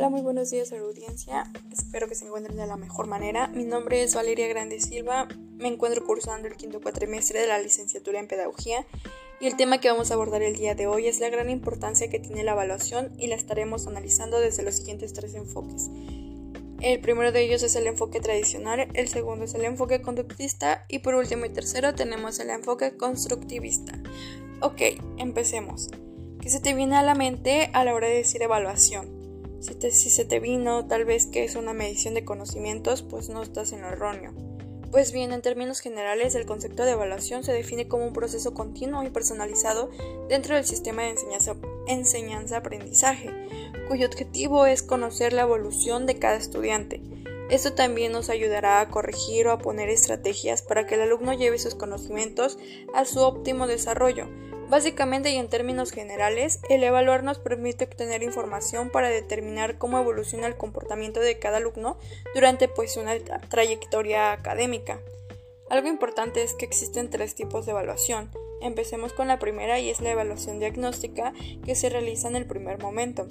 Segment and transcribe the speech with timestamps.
[0.00, 1.52] Hola, muy buenos días a la audiencia.
[1.70, 3.48] Espero que se encuentren de la mejor manera.
[3.48, 5.28] Mi nombre es Valeria Grande Silva.
[5.58, 8.86] Me encuentro cursando el quinto cuatrimestre de la licenciatura en Pedagogía
[9.42, 12.08] y el tema que vamos a abordar el día de hoy es la gran importancia
[12.08, 15.90] que tiene la evaluación y la estaremos analizando desde los siguientes tres enfoques.
[16.80, 21.00] El primero de ellos es el enfoque tradicional, el segundo es el enfoque conductista y
[21.00, 24.00] por último y tercero tenemos el enfoque constructivista.
[24.62, 24.80] Ok,
[25.18, 25.90] empecemos.
[26.40, 29.19] ¿Qué se te viene a la mente a la hora de decir evaluación?
[29.60, 33.72] Si, se te vino tal vez que es una medición de conocimientos, pues no estás
[33.72, 34.32] en lo erróneo.
[34.90, 39.04] Pues bien, en términos generales, el concepto de evaluación se define como un proceso continuo
[39.04, 39.90] y personalizado
[40.28, 41.14] dentro del sistema de
[41.86, 43.30] enseñanza-aprendizaje,
[43.86, 47.02] cuyo objetivo es conocer la evolución de cada estudiante.
[47.50, 51.58] Esto también nos ayudará a corregir o a poner estrategias para que el alumno lleve
[51.58, 52.58] sus conocimientos
[52.94, 54.28] a su óptimo desarrollo,
[54.70, 60.46] Básicamente y en términos generales, el evaluar nos permite obtener información para determinar cómo evoluciona
[60.46, 61.98] el comportamiento de cada alumno
[62.36, 63.18] durante pues una
[63.48, 65.00] trayectoria académica.
[65.70, 68.30] Algo importante es que existen tres tipos de evaluación.
[68.62, 71.32] Empecemos con la primera y es la evaluación diagnóstica
[71.64, 73.26] que se realiza en el primer momento.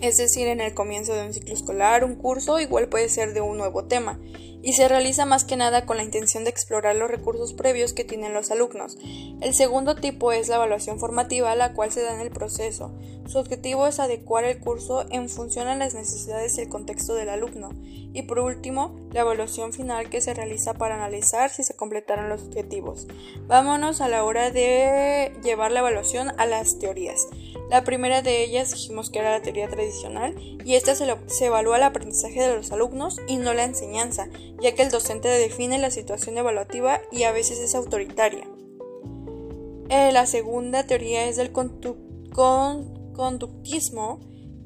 [0.00, 3.40] Es decir, en el comienzo de un ciclo escolar, un curso, igual puede ser de
[3.40, 4.20] un nuevo tema
[4.62, 8.04] y se realiza más que nada con la intención de explorar los recursos previos que
[8.04, 8.96] tienen los alumnos.
[9.40, 12.92] El segundo tipo es la evaluación formativa, la cual se da en el proceso.
[13.32, 17.30] Su objetivo es adecuar el curso en función a las necesidades y el contexto del
[17.30, 17.70] alumno.
[18.12, 22.42] Y por último, la evaluación final que se realiza para analizar si se completaron los
[22.42, 23.06] objetivos.
[23.46, 27.26] Vámonos a la hora de llevar la evaluación a las teorías.
[27.70, 31.06] La primera de ellas dijimos que era la teoría tradicional y esta se,
[31.46, 34.28] evalúa el aprendizaje de los alumnos y no la enseñanza,
[34.60, 38.46] ya que el docente define la situación evaluativa y a veces es autoritaria.
[39.88, 41.50] Eh, la segunda teoría es del
[43.12, 44.20] conductismo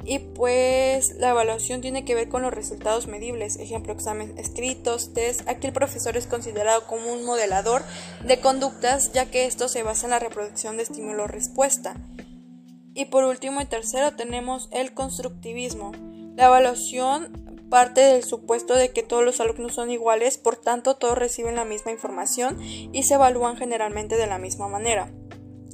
[0.05, 5.49] y pues la evaluación tiene que ver con los resultados medibles, ejemplo, exámenes escritos, test.
[5.49, 7.83] Aquí el profesor es considerado como un modelador
[8.25, 11.97] de conductas, ya que esto se basa en la reproducción de estímulo-respuesta.
[12.95, 15.93] Y por último y tercero tenemos el constructivismo.
[16.37, 21.19] La evaluación parte del supuesto de que todos los alumnos son iguales, por tanto todos
[21.19, 25.11] reciben la misma información y se evalúan generalmente de la misma manera.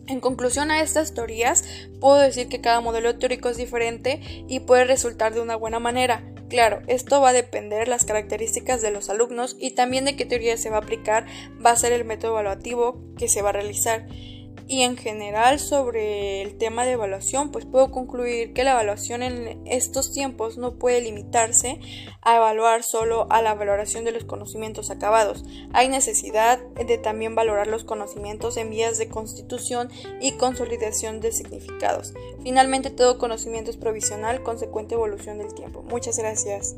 [0.08, 1.64] En conclusión a estas teorías,
[2.00, 6.22] puedo decir que cada modelo teórico es diferente y puede resultar de una buena manera.
[6.48, 10.56] Claro, esto va a depender las características de los alumnos y también de qué teoría
[10.56, 11.26] se va a aplicar,
[11.64, 14.06] va a ser el método evaluativo que se va a realizar
[14.72, 19.60] y en general sobre el tema de evaluación, pues puedo concluir que la evaluación en
[19.66, 21.78] estos tiempos no puede limitarse
[22.22, 25.44] a evaluar solo a la valoración de los conocimientos acabados.
[25.74, 29.90] Hay necesidad de también valorar los conocimientos en vías de constitución
[30.22, 32.14] y consolidación de significados.
[32.42, 35.82] Finalmente, todo conocimiento es provisional, consecuente evolución del tiempo.
[35.82, 36.76] Muchas gracias.